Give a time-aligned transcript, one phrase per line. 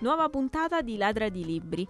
[0.00, 1.86] Nuova puntata di Ladra di Libri.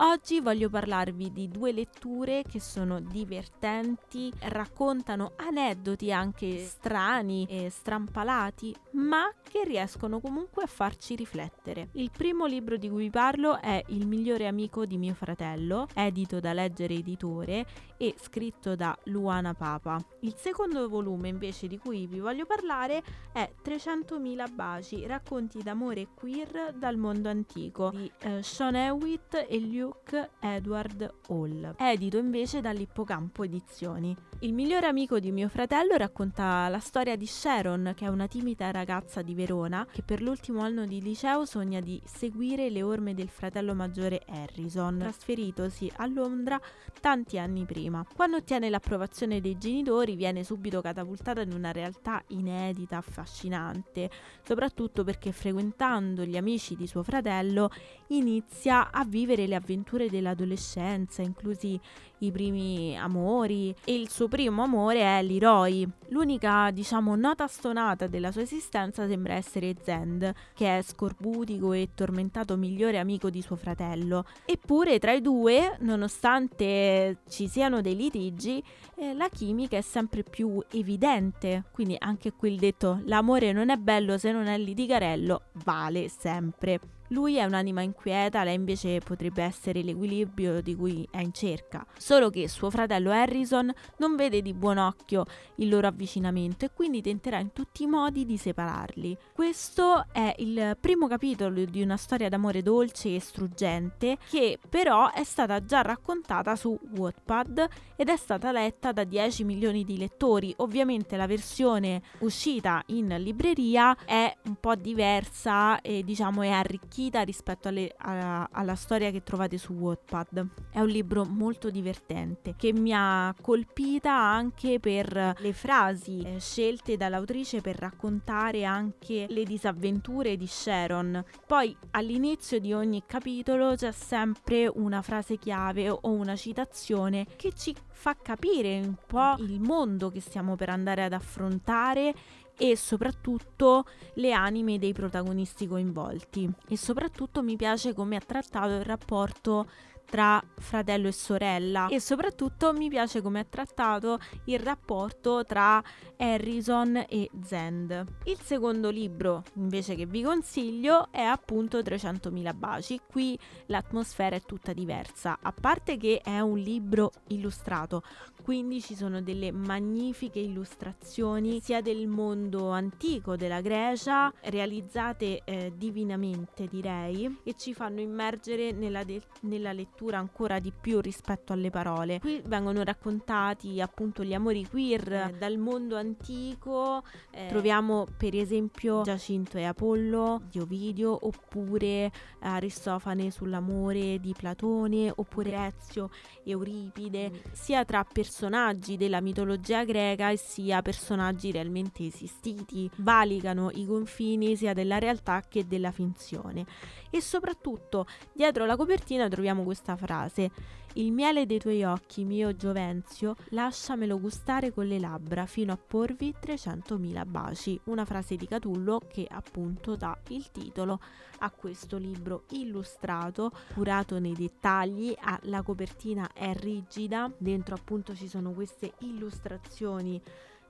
[0.00, 8.72] Oggi voglio parlarvi di due letture che sono divertenti, raccontano aneddoti anche strani e strampalati,
[8.92, 11.88] ma che riescono comunque a farci riflettere.
[11.94, 16.52] Il primo libro di cui parlo è Il migliore amico di mio fratello, edito da
[16.52, 19.98] Leggere Editore e scritto da Luana Papa.
[20.20, 26.74] Il secondo volume invece di cui vi voglio parlare è 300.000 baci, racconti d'amore queer
[26.74, 33.42] dal mondo antico di eh, Sean Hewitt e Luke Luke Edward Hall, edito invece dall'Ippocampo
[33.42, 34.14] Edizioni.
[34.40, 38.70] Il migliore amico di mio fratello racconta la storia di Sharon, che è una timida
[38.70, 43.30] ragazza di Verona che per l'ultimo anno di liceo sogna di seguire le orme del
[43.30, 46.60] fratello maggiore Harrison, trasferitosi a Londra
[47.00, 48.04] tanti anni prima.
[48.14, 54.10] Quando ottiene l'approvazione dei genitori viene subito catapultata in una realtà inedita, affascinante,
[54.42, 57.70] soprattutto perché frequentando gli amici di suo fratello
[58.08, 61.80] inizia a vivere le avventure avventure dell'adolescenza, inclusi
[62.18, 65.88] i primi amori e il suo primo amore è Leroy.
[66.08, 72.56] L'unica, diciamo, nota stonata della sua esistenza sembra essere Zend, che è scorbutico e tormentato
[72.56, 74.24] migliore amico di suo fratello.
[74.44, 78.62] Eppure tra i due, nonostante ci siano dei litigi,
[78.96, 81.64] eh, la chimica è sempre più evidente.
[81.70, 86.97] Quindi anche qui il detto l'amore non è bello se non è litigarello vale sempre.
[87.08, 91.86] Lui è un'anima inquieta, lei invece potrebbe essere l'equilibrio di cui è in cerca.
[91.96, 95.24] Solo che suo fratello Harrison non vede di buon occhio
[95.56, 99.16] il loro avvicinamento e quindi tenterà in tutti i modi di separarli.
[99.32, 105.24] Questo è il primo capitolo di una storia d'amore dolce e struggente che però è
[105.24, 110.52] stata già raccontata su Wattpad ed è stata letta da 10 milioni di lettori.
[110.58, 117.22] Ovviamente la versione uscita in libreria è un po' diversa e diciamo è arricchita arricchita
[117.22, 120.46] rispetto alle, a, alla storia che trovate su Wattpad.
[120.70, 126.96] È un libro molto divertente che mi ha colpita anche per le frasi eh, scelte
[126.96, 131.24] dall'autrice per raccontare anche le disavventure di Sharon.
[131.46, 137.74] Poi all'inizio di ogni capitolo c'è sempre una frase chiave o una citazione che ci
[137.86, 142.14] fa capire un po' il mondo che stiamo per andare ad affrontare
[142.58, 146.50] e soprattutto le anime dei protagonisti coinvolti.
[146.68, 149.70] E soprattutto mi piace come ha trattato il rapporto
[150.08, 155.82] tra fratello e sorella e soprattutto mi piace come ha trattato il rapporto tra
[156.16, 158.04] Harrison e Zend.
[158.24, 163.00] Il secondo libro invece che vi consiglio è appunto 300.000 baci.
[163.06, 168.02] Qui l'atmosfera è tutta diversa, a parte che è un libro illustrato,
[168.42, 176.66] quindi ci sono delle magnifiche illustrazioni sia del mondo antico della Grecia, realizzate eh, divinamente
[176.66, 182.20] direi, e ci fanno immergere nella, de- nella lettura ancora di più rispetto alle parole.
[182.20, 189.02] Qui vengono raccontati appunto gli amori queer eh, dal mondo antico, eh, troviamo per esempio
[189.02, 192.10] Giacinto e Apollo di Ovidio, oppure
[192.40, 196.10] Aristofane sull'amore di Platone, oppure Ezio
[196.44, 197.34] e Euripide, mm.
[197.52, 204.72] sia tra personaggi della mitologia greca e sia personaggi realmente esistiti, valicano i confini sia
[204.72, 206.66] della realtà che della finzione.
[207.10, 210.50] E soprattutto dietro la copertina troviamo questa frase
[210.94, 216.34] il miele dei tuoi occhi, mio Giovenzio, lasciamelo gustare con le labbra fino a porvi
[216.42, 217.78] 300.000 baci.
[217.84, 220.98] Una frase di Catullo che appunto dà il titolo
[221.38, 225.14] a questo libro illustrato, curato nei dettagli.
[225.42, 230.20] La copertina è rigida, dentro appunto ci sono queste illustrazioni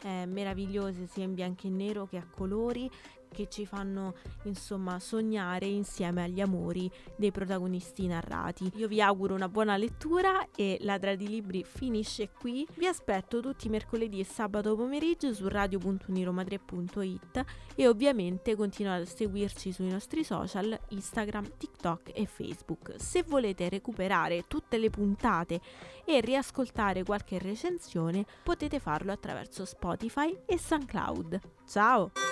[0.02, 2.90] eh, meravigliose sia in bianco e nero che a colori
[3.28, 8.70] che ci fanno insomma sognare insieme agli amori dei protagonisti narrati.
[8.76, 12.66] Io vi auguro una buona lettura e Ladra di Libri finisce qui.
[12.74, 17.44] Vi aspetto tutti i mercoledì e sabato pomeriggio su radio.uniroma3.it
[17.74, 22.94] e ovviamente continuate a seguirci sui nostri social Instagram, TikTok e Facebook.
[22.96, 25.60] Se volete recuperare tutte le puntate
[26.04, 31.40] e riascoltare qualche recensione potete farlo attraverso Spotify e SoundCloud.
[31.66, 32.27] Ciao!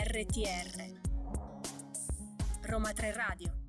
[0.00, 0.94] RTR
[2.62, 3.67] Roma 3 Radio